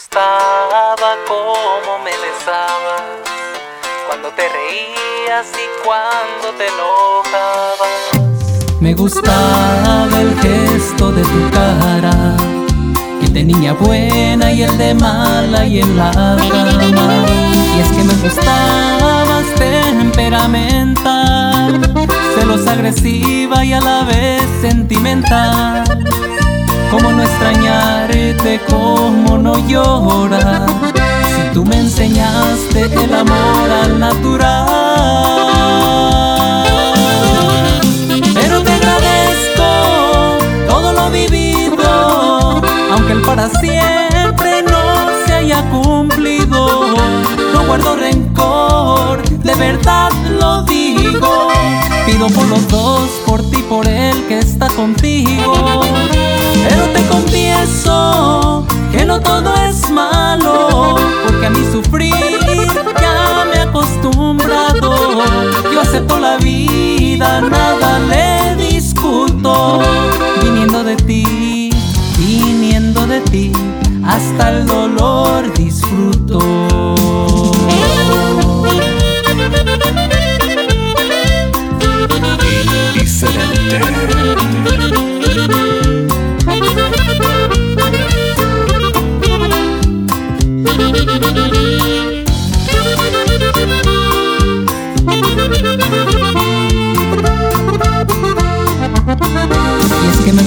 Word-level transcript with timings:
gustaba 0.00 1.12
cómo 1.28 1.92
me 2.02 2.12
besabas, 2.12 3.02
cuando 4.08 4.30
te 4.30 4.48
reías 4.48 5.52
y 5.54 5.68
cuando 5.84 6.54
te 6.56 6.68
enojabas. 6.68 7.90
Me 8.80 8.94
gustaba 8.94 10.08
el 10.18 10.34
gesto 10.40 11.12
de 11.12 11.22
tu 11.22 11.50
cara, 11.50 12.34
el 13.22 13.30
de 13.32 13.44
niña 13.44 13.74
buena 13.74 14.50
y 14.50 14.62
el 14.62 14.78
de 14.78 14.94
mala 14.94 15.66
y 15.66 15.80
en 15.80 15.98
la 15.98 16.10
cama. 16.12 17.26
Y 17.76 17.80
es 17.80 17.90
que 17.90 18.02
me 18.02 18.14
gustabas 18.22 19.44
temperamental, 19.58 21.78
celosa 22.38 22.72
agresiva 22.72 23.66
y 23.66 23.74
a 23.74 23.80
la 23.80 24.04
vez 24.04 24.40
sentimental. 24.62 25.89
Cómo 26.90 27.12
no 27.12 27.22
extrañarte, 27.22 28.60
cómo 28.68 29.38
no 29.38 29.56
llorar. 29.68 30.66
Si 31.24 31.54
tú 31.54 31.64
me 31.64 31.76
enseñaste 31.78 32.82
el 32.82 33.14
amor 33.14 33.70
al 33.82 34.00
natural. 34.00 34.66
Pero 38.34 38.60
te 38.62 38.72
agradezco 38.72 40.38
todo 40.68 40.92
lo 40.92 41.10
vivido, 41.10 42.60
aunque 42.92 43.12
el 43.12 43.22
para 43.22 43.48
siempre 43.60 44.62
no 44.62 45.26
se 45.26 45.34
haya 45.34 45.62
cumplido. 45.70 46.94
No 47.54 47.66
guardo 47.66 47.94
rencor, 47.94 49.22
de 49.22 49.54
verdad 49.54 50.10
lo 50.40 50.62
digo. 50.62 51.48
Pido 52.04 52.26
por 52.28 52.46
los 52.48 52.66
dos, 52.68 53.08
por 53.26 53.48
ti, 53.48 53.62
por 53.68 53.86
él 53.86 54.24
que 54.26 54.40
está 54.40 54.66
contigo. 54.68 55.79
Confieso 57.20 58.66
que 58.90 59.04
no 59.04 59.20
todo 59.20 59.52
es 59.68 59.90
malo, 59.90 60.96
porque 61.26 61.46
a 61.46 61.50
mí 61.50 61.60
sufrir 61.70 62.14
ya 63.00 63.44
me 63.44 63.56
he 63.56 63.60
acostumbrado. 63.60 65.22
Yo 65.70 65.80
acepto 65.82 66.18
la 66.18 66.38
vida, 66.38 67.42
nada 67.42 67.98
le 67.98 68.56
discuto. 68.56 69.80
Viniendo 70.42 70.82
de 70.82 70.96
ti, 70.96 71.70
viniendo 72.18 73.06
de 73.06 73.20
ti, 73.20 73.52
hasta 74.02 74.50
el 74.50 74.66
dolor 74.66 75.52
disfruto. 75.52 76.69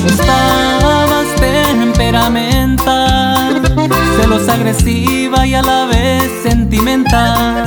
Y 0.03 0.07
es 0.07 0.17
que 0.17 0.23
me 0.23 0.27
gustabas 0.79 1.27
temperamental, 1.39 3.61
celosa 4.19 4.53
agresiva 4.53 5.47
y 5.47 5.55
a 5.55 5.61
la 5.61 5.85
vez 5.85 6.29
sentimental. 6.43 7.63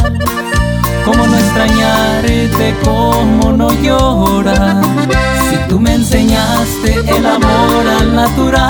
Cómo 1.04 1.26
no 1.26 1.38
extrañarte, 1.38 2.76
cómo 2.84 3.52
no 3.52 3.72
llorar, 3.72 4.82
si 5.48 5.56
tú 5.68 5.80
me 5.80 5.94
enseñaste 5.94 7.00
el 7.06 7.24
amor 7.24 7.86
al 8.00 8.14
natural. 8.14 8.66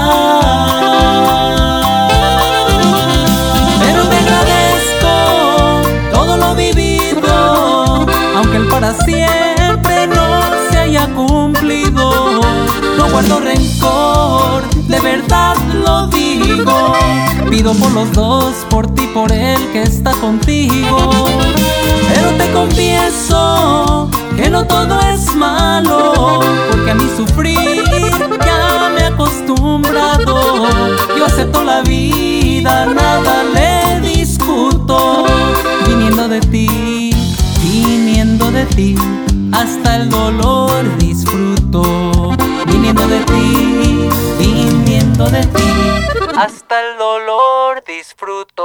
Pero 3.80 4.08
te 4.08 4.16
agradezco 4.16 5.10
todo 6.12 6.36
lo 6.36 6.54
vivido, 6.54 8.06
aunque 8.36 8.58
el 8.58 8.68
para 8.68 8.94
siempre 8.94 9.25
guardo 13.16 13.40
rencor, 13.40 14.68
de 14.88 15.00
verdad 15.00 15.56
lo 15.72 16.06
digo. 16.08 16.92
Pido 17.48 17.72
por 17.72 17.90
los 17.92 18.12
dos, 18.12 18.54
por 18.68 18.86
ti, 18.94 19.08
por 19.14 19.32
él 19.32 19.56
que 19.72 19.84
está 19.84 20.10
contigo. 20.20 20.98
Pero 22.12 22.30
te 22.36 22.52
confieso 22.52 24.10
que 24.36 24.50
no 24.50 24.66
todo 24.66 25.00
es 25.00 25.34
malo, 25.34 26.40
porque 26.70 26.90
a 26.90 26.94
mí 26.94 27.08
sufrir 27.16 27.82
ya 28.44 28.90
me 28.94 29.00
he 29.00 29.06
acostumbrado. 29.06 30.58
Yo 31.16 31.24
acepto 31.24 31.64
la 31.64 31.80
vida, 31.80 32.84
nada 32.84 33.44
le 33.44 34.00
discuto. 34.06 35.24
Viniendo 35.88 36.28
de 36.28 36.40
ti, 36.40 37.14
viniendo 37.62 38.50
de 38.50 38.66
ti, 38.66 38.94
hasta 39.52 39.96
el 39.96 40.10
dolor 40.10 40.84
disfruto. 40.98 42.15
Viniendo 42.86 43.08
de 43.08 43.24
ti, 43.24 44.08
viniendo 44.38 45.28
de 45.28 45.44
ti, 45.44 45.64
Hasta 46.36 46.80
el 46.86 46.96
dolor 46.96 47.82
disfruto. 47.84 48.62